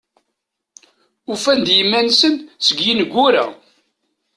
[1.31, 3.45] Ufan-d iman-nsen seg yineggura.